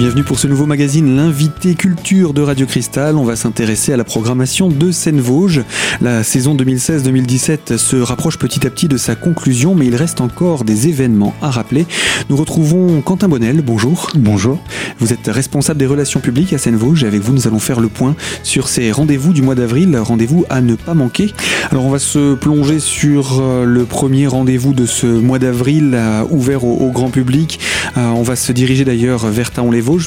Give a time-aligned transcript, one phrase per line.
[0.00, 3.18] bienvenue pour ce nouveau magazine, l'invité culture de Radio Cristal.
[3.18, 5.60] On va s'intéresser à la programmation de Seine-Vosges.
[6.00, 10.64] La saison 2016-2017 se rapproche petit à petit de sa conclusion, mais il reste encore
[10.64, 11.84] des événements à rappeler.
[12.30, 14.08] Nous retrouvons Quentin Bonnel, bonjour.
[14.14, 14.58] Bonjour.
[15.00, 17.88] Vous êtes responsable des relations publiques à Seine-Vosges et avec vous nous allons faire le
[17.88, 21.34] point sur ces rendez-vous du mois d'avril, rendez-vous à ne pas manquer.
[21.70, 26.24] Alors on va se plonger sur euh, le premier rendez-vous de ce mois d'avril euh,
[26.30, 27.60] ouvert au, grand public.
[27.98, 29.50] Euh, on va se diriger d'ailleurs vers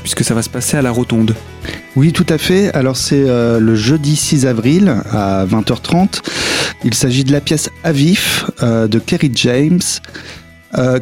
[0.02, 1.36] Puisque ça va se passer à la Rotonde.
[1.96, 2.74] Oui, tout à fait.
[2.74, 6.22] Alors c'est le jeudi 6 avril à 20h30.
[6.84, 9.82] Il s'agit de la pièce Avif de Kerry James.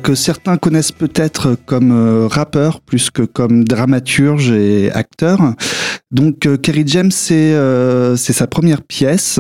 [0.04, 5.54] que certains connaissent peut-être comme rappeur plus que comme dramaturge et acteur.
[6.12, 7.54] Donc Kerry James, c'est
[8.18, 9.40] sa première pièce.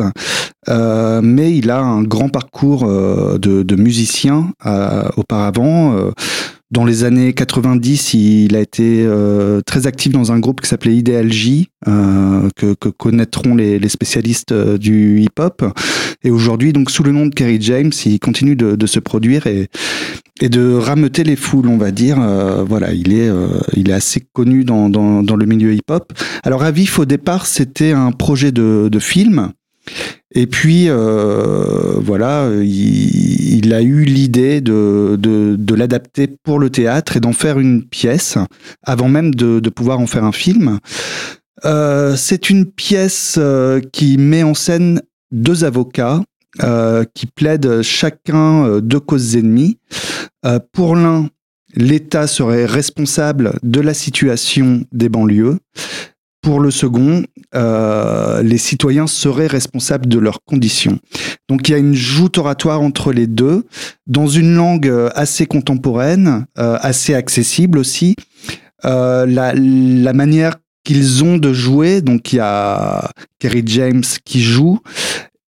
[0.70, 5.96] Euh, mais il a un grand parcours euh, de, de, musicien euh, auparavant.
[6.72, 9.06] Dans les années 90, il a été
[9.66, 14.54] très actif dans un groupe qui s'appelait Ideal J, que, que, connaîtront les, les spécialistes
[14.54, 15.66] du hip-hop.
[16.24, 19.48] Et aujourd'hui, donc sous le nom de Kerry James, il continue de, de, se produire
[19.48, 19.68] et,
[20.40, 22.18] et de rameuter les foules, on va dire.
[22.66, 23.30] voilà, il est,
[23.76, 26.14] il est assez connu dans, dans, dans le milieu hip-hop.
[26.44, 29.52] Alors Avif, au départ, c'était un projet de, de film.
[30.34, 37.20] Et puis, euh, voilà, il, a eu l'idée de, de, l'adapter pour le théâtre et
[37.20, 38.38] d'en faire une pièce,
[38.84, 40.80] avant même de, pouvoir en faire un film.
[41.66, 46.22] Euh, c'est une pièce euh, qui met en scène deux avocats
[47.14, 49.78] qui plaident chacun deux causes ennemies.
[50.74, 51.30] pour l'un,
[51.76, 55.60] l'État serait responsable de la situation des banlieues
[56.42, 61.00] pour le second, euh, les citoyens seraient responsables de leurs conditions.
[61.48, 63.66] Donc il y a une joute oratoire entre les deux,
[64.08, 68.16] dans une langue euh, assez contemporaine, euh, assez accessible aussi.
[68.86, 74.42] Euh, la, la manière qu'ils ont de jouer, donc il y a Kerry James qui
[74.42, 74.80] joue,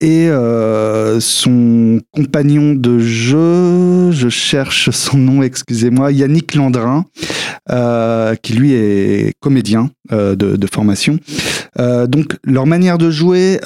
[0.02, 7.04] et euh, son compagnon de jeu, je cherche son nom, excusez-moi, Yannick Landrin,
[7.70, 11.18] euh, qui lui est comédien euh, de, formation.
[11.78, 13.60] Donc leur manière de jouer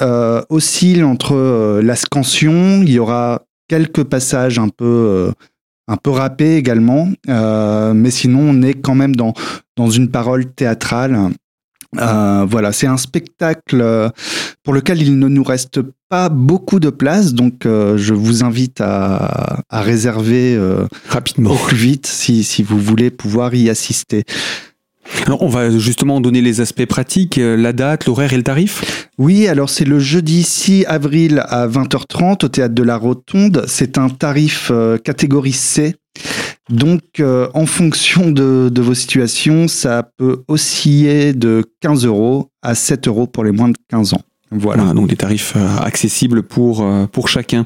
[0.49, 5.31] oscille entre la scansion, il y aura quelques passages un peu
[5.89, 9.33] un peu rappés également, mais sinon on est quand même dans
[9.75, 11.31] dans une parole théâtrale
[11.97, 14.09] euh, voilà, c'est un spectacle euh,
[14.63, 18.81] pour lequel il ne nous reste pas beaucoup de place, donc euh, je vous invite
[18.81, 20.59] à, réserver
[21.07, 24.23] rapidement, au plus vite, si, si, vous voulez pouvoir y assister.
[25.25, 29.09] Alors, on va justement donner les aspects pratiques, la date, l'horaire et le tarif?
[29.17, 33.63] Oui, alors c'est le jeudi 6 avril à 20h30 au théâtre de la Rotonde.
[33.67, 34.71] C'est un tarif
[35.03, 35.95] catégorie C.
[36.69, 43.07] Donc, euh, en fonction de, vos situations, ça peut osciller de 15 euros à 7
[43.07, 44.21] euros pour les moins de 15 ans.
[44.49, 44.93] Voilà.
[44.93, 47.65] donc des tarifs euh, accessibles pour, euh, pour chacun.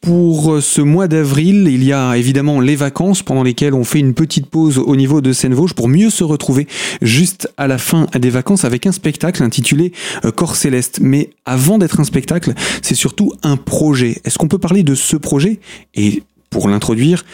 [0.00, 4.14] Pour ce mois d'avril, il y a évidemment les vacances pendant lesquelles on fait une
[4.14, 6.68] petite pause au niveau de Seine-Vosges pour mieux se retrouver
[7.02, 9.92] juste à la fin des vacances avec un spectacle intitulé
[10.36, 11.00] Corps Céleste.
[11.02, 14.20] Mais avant d'être un spectacle, c'est surtout un projet.
[14.24, 15.58] Est-ce qu'on peut parler de ce projet?
[15.96, 17.24] Et pour l'introduire,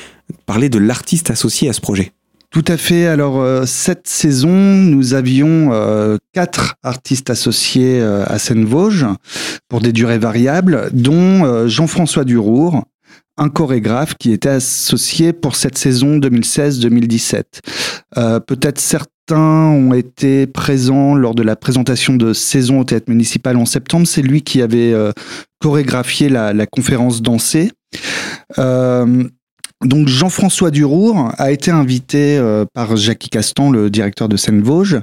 [0.47, 2.13] parler de l'artiste associé à ce projet.
[2.53, 3.07] Tout à fait.
[3.07, 9.07] Alors euh, cette saison, nous avions euh, quatre artistes associés euh, à Seine-Vosges
[9.69, 12.85] pour des durées variables, dont Jean-François Durour,
[13.39, 17.45] un chorégraphe qui était associé pour cette saison 2016-2017.
[18.47, 23.65] Peut-être certains ont été présents lors de la présentation de saison au théâtre municipal en
[23.65, 24.07] septembre.
[24.07, 24.95] C'est lui qui avait
[25.59, 27.73] chorégraphié la, conférence dansée.
[29.85, 35.01] Donc Jean-François Durour a été invité euh, par Jackie Castan, le directeur de Seine-Vosges,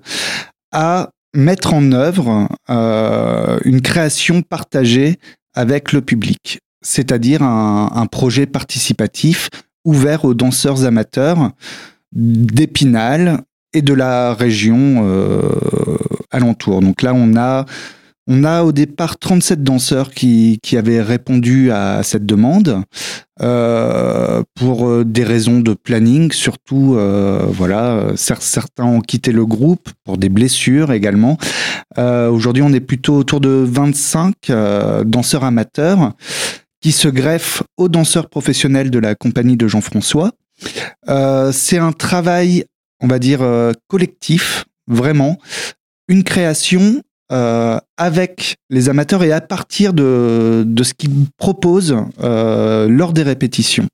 [0.72, 5.18] à mettre en œuvre euh, une création partagée
[5.54, 9.50] avec le public, c'est-à-dire un, projet participatif
[9.84, 11.52] ouvert aux danseurs amateurs
[12.12, 13.42] d'Épinal
[13.74, 15.06] et de la région
[16.32, 16.82] alentour.
[16.82, 17.66] Donc là, on a
[18.31, 22.84] on a au départ 37 danseurs qui, avaient répondu à cette demande
[23.42, 30.20] euh, pour euh, des raisons de planning, surtout euh, certains ont quitté le groupe pour
[30.20, 31.38] des blessures également.
[31.98, 34.52] Aujourd'hui, on est plutôt autour de 25
[35.06, 36.14] danseurs amateurs
[36.82, 40.32] qui se greffent aux danseurs professionnels de la compagnie de Jean-François.
[41.52, 42.64] C'est un travail,
[43.02, 43.42] on va dire,
[43.88, 45.40] collectif, vraiment,
[46.08, 52.88] une création euh, avec les amateurs et à partir de, de ce qu'ils proposent euh,
[52.90, 53.86] lors des répétitions.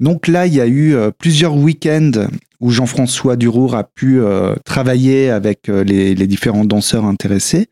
[0.00, 2.26] Donc là, il y a eu euh, plusieurs week-ends
[2.58, 4.20] où Jean-François Durour a pu
[4.64, 7.68] travailler avec les, les, différents danseurs intéressés.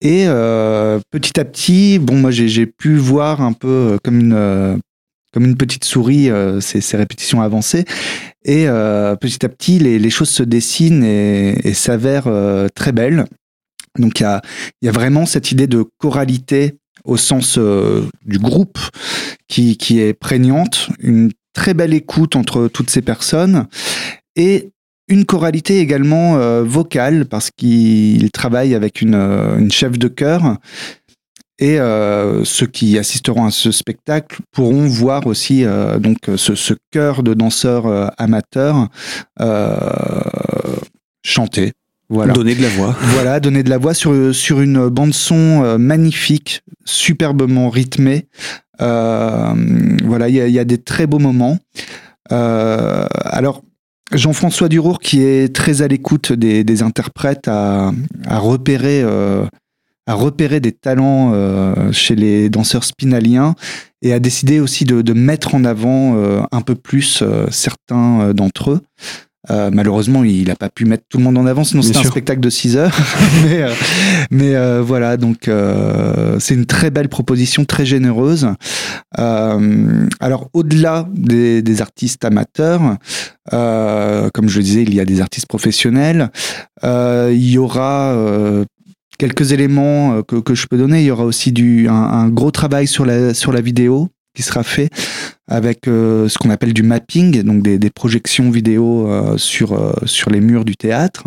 [0.00, 0.24] Et
[1.10, 4.80] petit à petit, bon, moi j'ai pu voir un peu comme une
[5.34, 6.30] comme une petite souris
[6.60, 7.84] ces, ces, répétitions avancées.
[8.46, 8.64] Et
[9.20, 12.32] petit à petit, les, les, choses se dessinent et, et s'avèrent
[12.74, 13.26] très belles.
[13.98, 14.40] Donc il
[14.82, 18.78] y a, vraiment cette idée de choralité au sens euh, du groupe
[19.48, 23.66] qui, est prégnante, une très belle écoute entre toutes ces personnes
[24.36, 24.70] et
[25.08, 30.58] une choralité également euh, vocale parce qu'il travaille avec une, euh, chef de chœur
[31.60, 31.78] et
[32.44, 35.64] ceux qui assisteront à ce spectacle pourront voir aussi
[35.98, 38.88] donc ce, ce chœur de danseurs amateurs
[41.24, 41.72] chanter
[42.10, 42.32] voilà.
[42.32, 42.96] Donner de la voix.
[43.14, 48.26] Voilà, donner de la voix sur, sur une bande-son euh, magnifique, superbement rythmée.
[48.80, 49.54] Euh,
[50.04, 51.58] voilà, il y, y, a des très beaux moments.
[52.32, 53.62] Euh, alors,
[54.12, 57.92] Jean-François Durour, qui est très à l'écoute des, des, interprètes, a,
[58.26, 59.44] a repéré, euh,
[60.06, 61.34] a repéré des talents
[61.92, 63.54] chez les danseurs spinaliens
[64.00, 66.16] et a décidé aussi de, de mettre en avant
[66.50, 68.80] un peu plus certains d'entre eux.
[69.50, 72.04] Euh, malheureusement, il n'a pas pu mettre tout le monde en avant, sinon c'était un
[72.04, 72.96] spectacle de 6 heures.
[73.44, 73.72] mais, euh,
[74.30, 75.50] mais euh, voilà, donc
[76.38, 78.48] c'est une très belle proposition, très généreuse.
[79.16, 82.96] alors, au-delà des, des, artistes amateurs,
[83.50, 86.30] comme je le disais, il y a des artistes professionnels.
[86.82, 88.14] il y aura
[89.18, 91.00] quelques éléments que, que, je peux donner.
[91.00, 94.42] Il y aura aussi du, un, un, gros travail sur la, sur la vidéo qui
[94.42, 94.90] sera fait
[95.48, 100.30] avec euh, ce qu'on appelle du mapping, donc des, projections vidéo euh, sur, euh, sur
[100.30, 101.24] les murs du théâtre.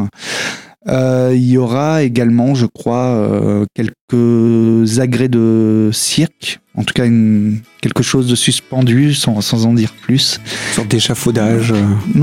[0.87, 8.01] il y aura également, je crois, quelques agrès de cirque en tout cas une, quelque
[8.01, 10.39] chose de suspendu sans, sans en dire plus.
[10.69, 11.73] Une sorte d'échafaudage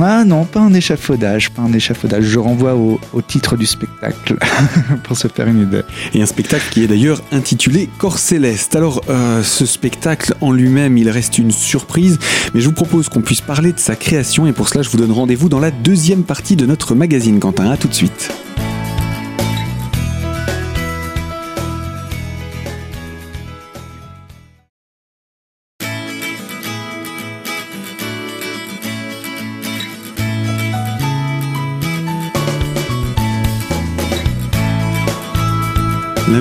[0.00, 2.24] ah, Non, pas un échafaudage, pas un échafaudage.
[2.24, 4.36] Je renvoie au, au titre du spectacle
[5.04, 5.82] pour se faire une idée.
[6.14, 8.74] Et un spectacle qui est d'ailleurs intitulé Corps Céleste.
[8.74, 12.18] Alors euh, ce spectacle en lui-même, il reste une surprise,
[12.54, 14.98] mais je vous propose qu'on puisse parler de sa création et pour cela je vous
[14.98, 17.70] donne rendez-vous dans la deuxième partie de notre magazine Quentin.
[17.70, 18.30] À tout de suite.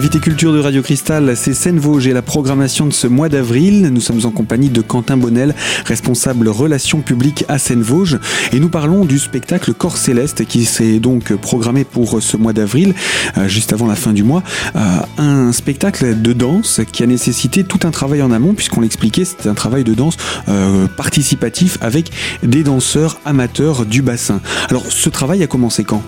[0.07, 3.89] L'invité culture de Radio Cristal, c'est Seine Vosges et la programmation de ce mois d'avril.
[3.91, 8.17] Nous sommes en compagnie de Quentin Bonnel, responsable relations publiques à Seine Vosges,
[8.53, 12.95] et nous parlons du spectacle Corps Céleste qui s'est donc programmé pour ce mois d'avril,
[13.37, 14.43] euh, juste avant la fin du mois.
[14.77, 14.79] Euh,
[15.17, 19.49] un spectacle de danse qui a nécessité tout un travail en amont, puisqu'on l'expliquait, c'était
[19.49, 20.15] un travail de danse
[20.47, 22.11] euh, participatif avec
[22.43, 24.39] des danseurs amateurs du bassin.
[24.69, 26.01] Alors, ce travail a commencé quand?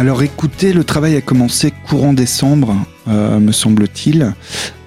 [0.00, 2.74] Alors écoutez, le travail a commencé courant décembre,
[3.10, 4.34] me semble-t-il,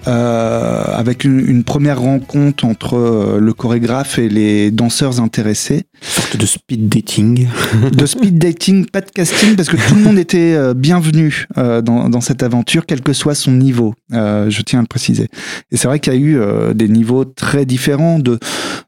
[0.06, 5.84] euh, avec une, première rencontre entre euh, le chorégraphe et les danseurs intéressés.
[6.02, 7.48] Sorte de speed dating.
[7.92, 12.42] de speed dating, pas de casting, parce que tout le monde était bienvenu dans, cette
[12.42, 15.28] aventure, quel que soit son niveau, je tiens à le préciser.
[15.70, 16.38] Et c'est vrai qu'il y a eu
[16.74, 18.38] des niveaux très différents de,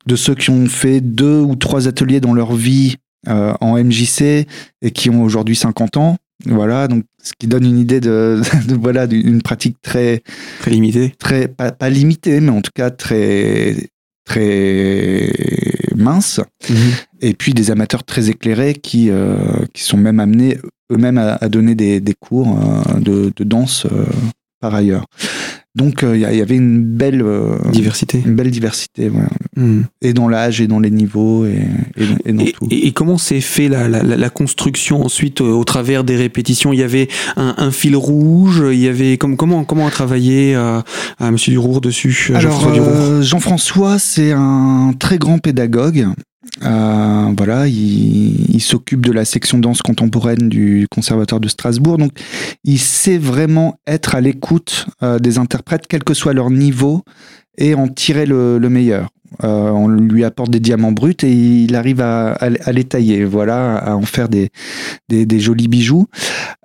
[0.06, 2.96] de ceux qui ont fait deux ou trois ateliers dans leur vie
[3.28, 4.46] euh, en MJC
[4.82, 6.16] et qui ont aujourd'hui 50 ans.
[6.44, 8.40] Voilà, donc ce qui donne une idée de,
[8.80, 10.22] voilà d'une pratique très
[10.60, 13.76] très limitée, très pas, pas, limitée, mais en tout cas très
[14.24, 15.32] très
[15.94, 16.40] mince.
[16.68, 16.76] Mhm.
[17.22, 19.36] Et puis des amateurs très éclairés qui euh,
[19.72, 20.58] qui sont même amenés
[20.92, 23.86] eux-mêmes à, donner des, des cours euh, de, de, danse
[24.60, 25.06] par ailleurs.
[25.76, 27.24] Donc il y, avait une belle
[27.70, 29.28] diversité, une belle diversité, voilà.
[29.56, 29.82] Hmm.
[30.02, 31.62] Et dans l'âge, et dans les niveaux, et,
[32.24, 32.66] et, dans tout.
[32.70, 36.72] Et, comment s'est fait la, la, la, construction ensuite euh, au travers des répétitions?
[36.72, 38.62] Il y avait un, un, fil rouge.
[38.72, 40.84] Il y avait comme comment comment a travaillé à,
[41.30, 46.06] Monsieur Durour dessus Alors euh, Jean-François, c'est un très grand pédagogue.
[46.64, 52.12] Euh, voilà, il, s'occupe de la section danse contemporaine du Conservatoire de Strasbourg, donc
[52.64, 57.02] il sait vraiment être à l'écoute euh, des interprètes, quel que soit leur niveau,
[57.58, 59.08] et en tirer le, le meilleur.
[59.44, 63.94] Euh, on lui apporte des diamants bruts et il arrive à, les tailler, voilà, à
[63.94, 64.50] en faire des,
[65.38, 66.06] jolis bijoux.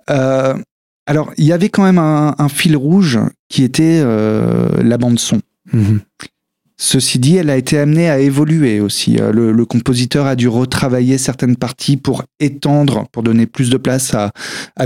[0.08, 5.40] Alors, il y avait quand même un, fil rouge qui était la bande son.
[5.72, 5.98] Mmh.
[6.84, 9.16] Ceci dit, elle a été amenée à évoluer aussi.
[9.20, 14.14] Euh, le, compositeur a dû retravailler certaines parties pour étendre, pour donner plus de place
[14.14, 14.32] à,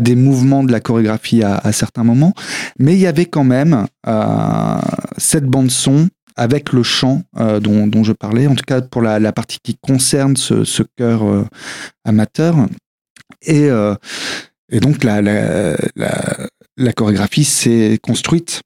[0.02, 2.34] des mouvements de la chorégraphie à, certains moments.
[2.78, 4.78] Mais il y avait quand même euh,
[5.16, 7.22] cette bande son avec le chant
[7.62, 11.22] dont, dont, je parlais, en tout cas pour la, partie qui concerne ce, ce chœur
[12.04, 12.56] amateur.
[13.40, 13.70] Et,
[14.70, 15.72] donc la,
[16.94, 18.60] chorégraphie s'est construite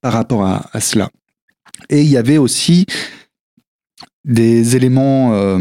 [0.00, 1.10] par rapport à, cela.
[1.90, 2.86] Et il y avait aussi
[4.24, 5.60] des éléments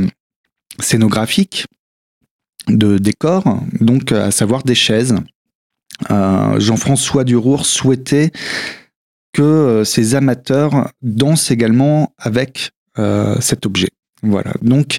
[0.79, 1.65] scénographiques
[2.67, 3.43] de décor,
[3.79, 5.15] donc à savoir des chaises.
[6.12, 8.31] Euh, Jean-François Durour souhaitait
[9.34, 13.89] que euh, ses amateurs dansent également avec euh, cet objet.
[14.22, 14.53] Voilà.
[14.62, 14.98] Donc,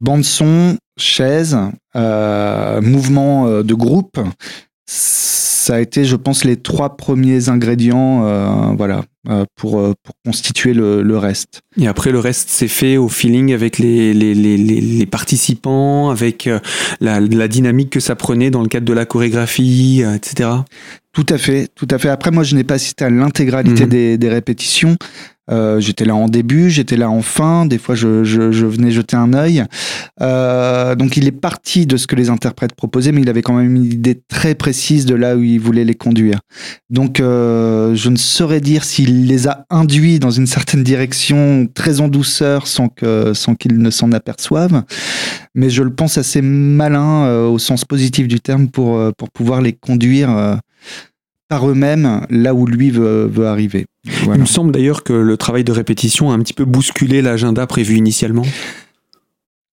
[0.00, 1.58] bande son, chaise,
[1.94, 4.20] mouvement de groupe,
[5.64, 10.14] ça a été, je pense, les trois premiers ingrédients, euh, voilà, euh, pour, euh, pour
[10.22, 11.62] constituer le, le, reste.
[11.80, 16.50] Et après, le reste s'est fait au feeling avec les, les, les, les participants, avec
[17.00, 20.50] la, la, dynamique que ça prenait dans le cadre de la chorégraphie, etc.
[21.14, 22.10] Tout à fait, tout à fait.
[22.10, 23.88] Après, moi, je n'ai pas assisté à l'intégralité mmh.
[23.88, 24.96] des, des, répétitions.
[25.50, 28.90] Euh, j'étais là en début, j'étais là en fin, des fois je, je, je venais
[28.90, 29.64] jeter un œil.
[30.22, 33.54] Euh, donc il est parti de ce que les interprètes proposaient, mais il avait quand
[33.54, 36.40] même une idée très précise de là où il voulait les conduire.
[36.90, 42.00] Donc euh, je ne saurais dire s'il les a induits dans une certaine direction très
[42.00, 42.88] en douceur sans
[43.32, 44.82] sans qu'ils ne s'en aperçoivent,
[45.54, 49.30] mais je le pense assez malin euh, au sens positif du terme pour euh, pour
[49.30, 50.58] pouvoir les conduire
[51.54, 53.86] par eux-mêmes là où lui veut, veut arriver.
[54.24, 54.38] Voilà.
[54.38, 57.64] Il me semble d'ailleurs que le travail de répétition a un petit peu bousculé l'agenda
[57.68, 58.44] prévu initialement.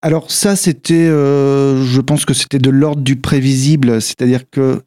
[0.04, 4.84] Alors ça, c'était, euh, je pense que c'était de l'ordre du prévisible, c'est-à-dire que...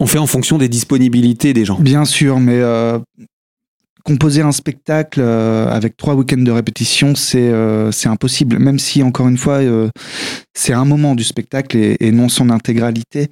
[0.00, 1.78] On fait en fonction des disponibilités des gens.
[1.78, 2.98] Bien sûr, mais euh,
[4.02, 7.52] composer un spectacle euh, avec trois week-ends de répétition, c'est
[7.92, 9.60] c'est impossible, même si, encore une fois,
[10.54, 13.28] c'est un moment du spectacle et, et non son intégralité.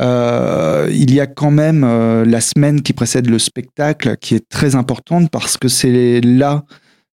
[0.00, 4.48] Euh, il y a quand même euh, la semaine qui précède le spectacle qui est
[4.48, 6.64] très importante parce que c'est là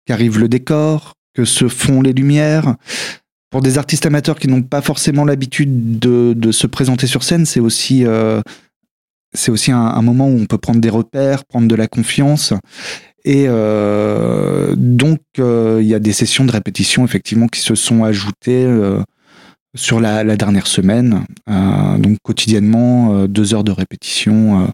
[0.06, 2.76] qu'arrive le décor, que se font les lumières.
[3.50, 7.61] Pour des artistes amateurs qui n'ont pas forcément l'habitude de, se présenter sur scène, c'est
[7.61, 8.42] aussi, euh,
[9.49, 12.52] aussi un, un, moment où on peut prendre des repères, prendre de la confiance.
[13.25, 18.66] Et donc, il y a des sessions de répétition effectivement qui se sont ajoutées
[19.75, 21.25] sur la, la, dernière semaine.
[21.50, 24.66] Euh, donc quotidiennement, euh, deux heures de répétition euh,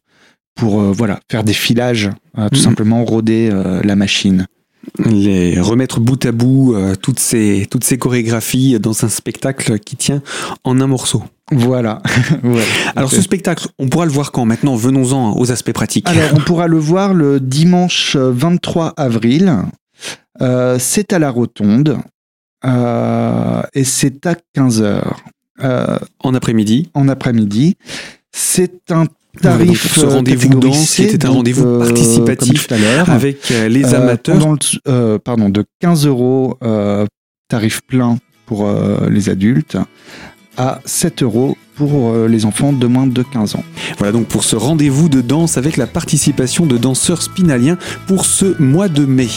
[0.55, 2.63] pour voilà faire des filages, tout mmh.
[2.63, 3.51] simplement roder
[3.83, 4.47] la machine.
[5.05, 10.23] Les remettre bout à bout toutes ces toutes ces chorégraphies dans un spectacle qui tient
[10.63, 11.25] en un morceau.
[11.51, 12.03] Voilà.
[12.45, 12.63] ouais,
[12.95, 16.09] Alors ce spectacle, on pourra le voir quand Maintenant, venons-en aux aspects pratiques.
[16.09, 19.57] Alors on pourra le voir le dimanche 23 avril.
[20.41, 21.99] Euh, c'est à la Rotonde.
[22.65, 25.03] Euh, et c'est à 15h.
[25.63, 27.77] Euh, en après-midi En après-midi.
[28.33, 29.07] C'est un
[29.41, 32.69] tarif ce rendez-vous danse qui était un rendez-vous euh, participatif
[33.07, 34.37] avec les amateurs.
[34.87, 36.59] Le, pardon, de 15 euros
[37.49, 38.69] tarif plein pour
[39.09, 39.79] les adultes
[40.57, 43.65] à 7 euros pour euh, les enfants de moins de 15 ans.
[43.99, 48.61] Voilà donc pour ce rendez-vous de danse avec la participation de danseurs spinaliens pour ce
[48.63, 49.29] mois de mai.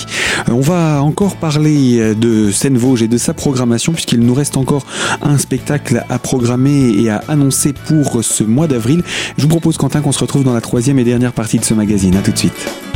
[0.48, 4.34] Euh, on va encore parler euh, de Seine Vosges et de sa programmation puisqu'il nous
[4.34, 4.86] reste encore
[5.22, 9.04] un spectacle à programmer et à annoncer pour ce mois d'avril.
[9.38, 11.74] Je vous propose Quentin qu'on se retrouve dans la troisième et dernière partie de ce
[11.74, 12.16] magazine.
[12.16, 12.87] A tout de suite.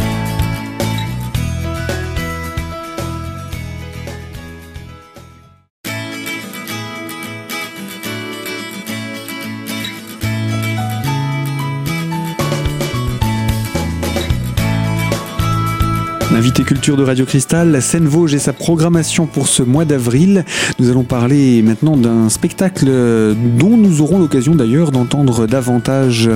[16.34, 20.46] Invité culture de Radio Cristal, la Seine Vosges et sa programmation pour ce mois d'avril.
[20.80, 26.30] Nous allons parler maintenant d'un spectacle dont nous aurons l'occasion d'ailleurs d'entendre davantage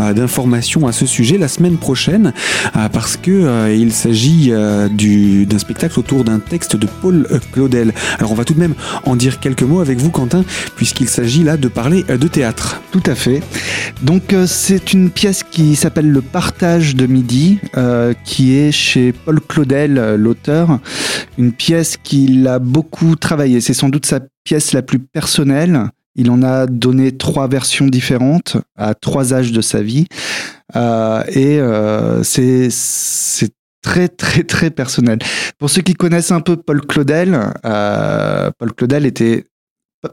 [0.00, 2.32] euh, d'informations à ce sujet la semaine prochaine
[2.76, 7.92] euh, parce que euh, il s'agit d'un spectacle autour d'un texte de Paul Claudel.
[8.18, 10.44] Alors on va tout de même en dire quelques mots avec vous Quentin
[10.76, 12.80] puisqu'il s'agit là de parler de théâtre.
[12.90, 13.42] Tout à fait.
[14.02, 17.58] Donc c'est une pièce qui s'appelle Le partage de midi
[18.24, 20.78] qui est chez Paul Claudel, euh, l'auteur,
[21.38, 23.60] une pièce qu'il a beaucoup travaillé.
[23.60, 25.88] C'est sans doute sa pièce la plus personnelle.
[26.14, 30.06] Il en a donné trois versions différentes à trois âges de sa vie.
[30.76, 32.68] Euh, et euh, c'est
[33.82, 35.18] très très très personnel.
[35.58, 39.46] Pour ceux qui connaissent un peu Paul Claudel, Paul Claudel était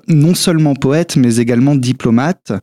[0.07, 2.53] non seulement poète, mais également diplomate.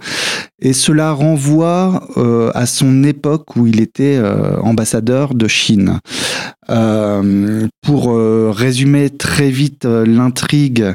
[0.60, 6.00] Et cela renvoie euh, à son époque où il était euh, ambassadeur de Chine.
[6.70, 10.94] Euh, pour euh, résumer très vite euh, l'intrigue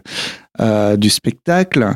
[0.97, 1.95] du spectacle,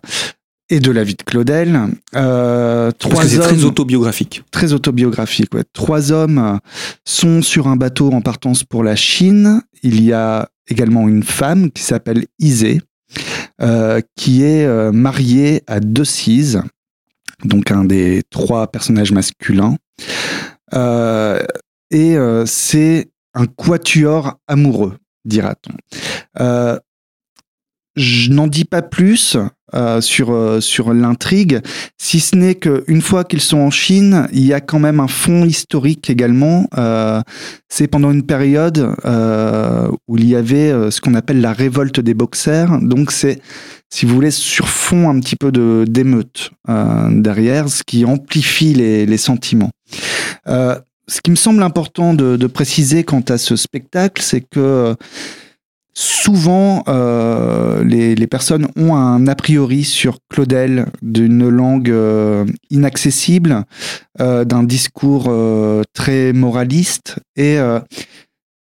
[0.69, 1.79] et de la vie de Claudel.
[2.15, 4.43] Euh, trois Parce que c'est très autobiographique.
[4.51, 5.63] Très autobiographique, ouais.
[5.74, 6.60] Trois hommes
[7.05, 9.62] sont sur un bateau en partance pour la Chine.
[9.84, 12.81] Il y a également une femme qui s'appelle Isée,
[13.62, 16.62] euh, qui est euh, mariée à Decize,
[17.44, 19.77] donc un des trois personnages masculins.
[20.74, 21.44] Euh,
[21.92, 25.75] et c'est un quatuor amoureux, dira-t-on.
[27.96, 29.38] je n'en dis pas plus,
[29.74, 31.60] euh, sur, euh, sur l'intrigue,
[31.98, 35.07] si ce n'est qu'une fois qu'ils sont en Chine, il y a quand même un
[35.07, 36.67] fond historique également.
[36.77, 37.19] Euh,
[37.67, 38.95] c'est pendant une période
[40.07, 42.79] où il y avait ce qu'on appelle la révolte des boxers.
[42.81, 43.41] Donc c'est,
[43.91, 46.51] si vous voulez, sur fond un petit peu de, d'émeute
[47.10, 49.72] derrière, ce qui amplifie les, les sentiments.
[50.48, 54.95] ce qui me semble important de, de préciser quant à ce spectacle, c'est que
[55.98, 63.64] Souvent, euh, les, personnes ont un a priori sur Claudel d'une langue euh, inaccessible,
[64.20, 65.34] euh, d'un discours
[65.94, 67.20] très moraliste.
[67.38, 67.58] Et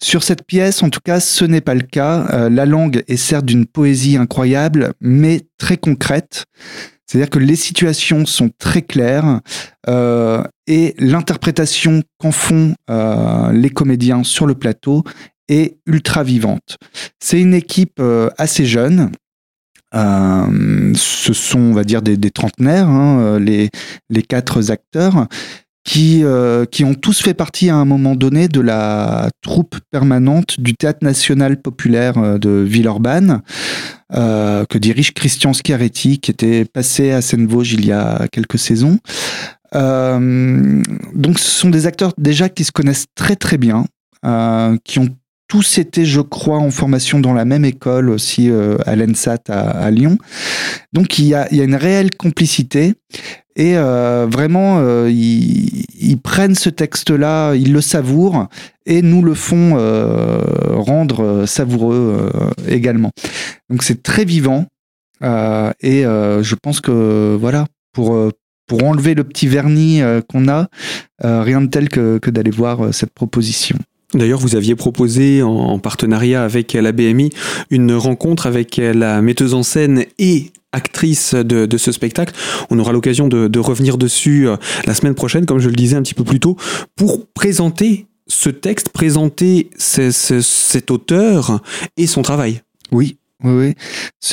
[0.01, 2.49] sur cette pièce, en tout cas, ce n'est pas le cas.
[2.49, 6.45] la langue est certes d'une poésie incroyable, mais très concrète.
[7.05, 9.41] C'est-à-dire que les situations sont très claires
[9.87, 12.75] et l'interprétation qu'en font
[13.51, 15.03] les comédiens sur le plateau
[15.49, 16.77] et ultra vivante.
[17.19, 19.11] C'est une équipe euh, assez jeune.
[19.95, 23.69] Euh, ce sont, on va dire, des, trentenaires, hein, euh, les,
[24.09, 25.27] les quatre acteurs,
[25.85, 26.21] qui,
[26.69, 30.99] qui ont tous fait partie à un moment donné de la troupe permanente du Théâtre
[31.01, 33.41] national populaire de Villeurbanne,
[34.11, 38.99] que dirige Christian Schiaretti, qui était passé à Seine-Vosges il y a quelques saisons.
[39.73, 43.85] donc ce sont des acteurs déjà qui se connaissent très très bien,
[44.83, 45.15] qui ont
[45.47, 49.89] tous étaient, je crois, en formation dans la même école aussi euh, à l'ENSAT à,
[49.91, 50.17] Lyon.
[50.93, 52.93] Donc il y a, une réelle complicité
[53.55, 58.47] et euh, vraiment euh, ils, prennent ce texte-là, ils le savourent
[58.85, 59.75] et nous le font
[60.69, 62.29] rendre savoureux
[62.67, 63.11] également.
[63.69, 64.65] Donc c'est très vivant
[65.21, 68.31] et je pense que voilà pour
[68.67, 70.67] pour enlever le petit vernis qu'on a,
[71.23, 73.77] rien de tel que d'aller voir cette proposition.
[74.13, 77.29] D'ailleurs, vous aviez proposé en partenariat avec la BMI
[77.69, 82.33] une rencontre avec la metteuse en scène et actrice de, ce spectacle.
[82.69, 86.01] On aura l'occasion de, revenir dessus euh, la semaine prochaine, comme je le disais un
[86.01, 86.55] petit peu plus tôt,
[86.95, 91.61] pour présenter ce texte, présenter cet auteur
[91.95, 92.61] et son travail.
[92.91, 93.73] Oui, oui,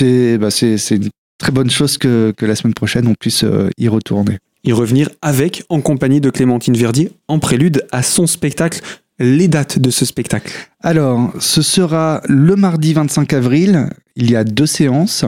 [0.01, 0.39] oui.
[0.39, 4.39] Bah, c'est une très bonne chose que, la semaine prochaine on puisse euh, y retourner.
[4.65, 8.81] Y revenir avec, en compagnie de Clémentine Verdier, en prélude à son spectacle
[9.19, 13.89] les dates de ce spectacle Alors, ce sera le mardi 25 avril.
[14.17, 15.25] Il y a deux séances.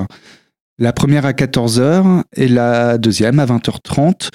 [0.78, 4.28] La première à 14h et la deuxième à 20h30.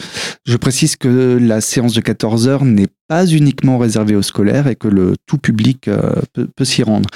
[0.43, 4.87] Je précise que la séance de 14h n'est pas uniquement réservée aux scolaires et que
[4.87, 7.07] le tout public euh, peut, s'y rendre.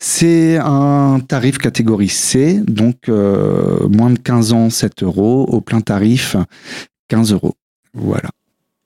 [0.00, 5.80] C'est un tarif catégorie C, donc euh, moins de 15 ans, 7 euros, au plein
[5.80, 6.36] tarif,
[7.08, 7.54] 15 euros.
[7.94, 8.28] Voilà.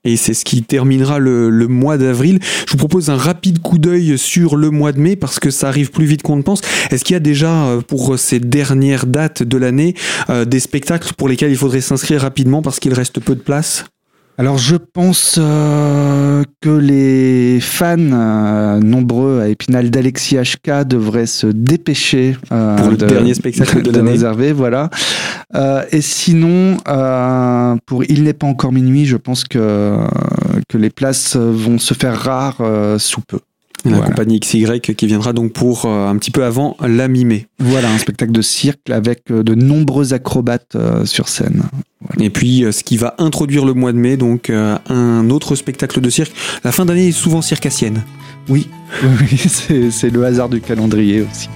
[0.05, 2.39] Et c'est ce qui terminera le, mois d'avril.
[2.67, 5.67] Je vous propose un rapide coup d'œil sur le mois de mai parce que ça
[5.67, 6.61] arrive plus vite qu'on ne pense.
[6.89, 9.95] Est-ce qu'il y a déjà euh, pour ces dernières dates de l'année
[10.29, 13.85] euh, des spectacles pour lesquels il faudrait s'inscrire rapidement parce qu'il reste peu de place?
[14.39, 21.45] Alors je pense euh, que les fans euh, nombreux à Épinal d'Alexis HK devraient se
[21.45, 24.89] dépêcher euh, pour le dernier spectacle de, l'année réservé, voilà.
[25.91, 26.77] et sinon,
[27.85, 29.97] pour Il n'est pas encore minuit, je pense que
[30.69, 32.61] que les places vont se faire rares
[32.97, 33.39] sous peu.
[33.85, 37.47] La compagnie XY qui viendra donc pour un petit peu avant la mi-mai.
[37.59, 41.63] Voilà, un spectacle de cirque avec de nombreux acrobates sur scène.
[42.19, 45.55] Et puis euh, ce qui va introduire le mois de mai, donc euh, un autre
[45.55, 46.31] spectacle de cirque.
[46.63, 48.03] La fin d'année est souvent circassienne.
[48.47, 48.67] Oui,
[49.03, 51.49] oui c'est le hasard du calendrier aussi.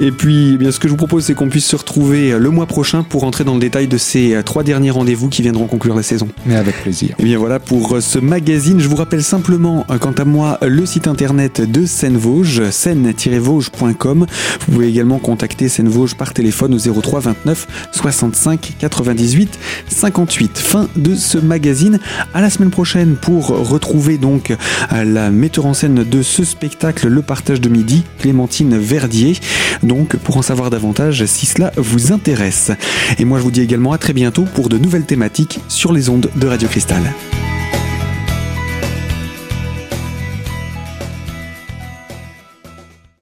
[0.00, 2.38] Et puis, eh bien, ce que je vous propose, c'est qu'on puisse se retrouver euh,
[2.38, 5.66] le mois prochain pour entrer dans le détail de ces trois derniers rendez-vous qui viendront
[5.66, 6.28] conclure la saison.
[6.46, 7.10] Mais avec plaisir.
[7.10, 8.80] Et eh bien voilà pour ce magazine.
[8.80, 14.26] Je vous rappelle simplement, quant à moi, le site internet de Seine-Vosges, seine-vosges.com.
[14.60, 19.58] Vous pouvez également contacter Seine-Vosges par téléphone au 03 29 65 98
[19.88, 20.58] 58.
[20.58, 22.00] Fin de ce magazine.
[22.34, 24.54] À la semaine prochaine pour retrouver donc
[24.90, 29.34] la metteur en scène de ce Le Partage de Midi, Clémentine Verdier.
[29.82, 32.70] Donc pour en savoir davantage si cela vous intéresse.
[33.18, 36.08] Et moi je vous dis également à très bientôt pour de nouvelles thématiques sur les
[36.08, 37.02] ondes de Radio Cristal.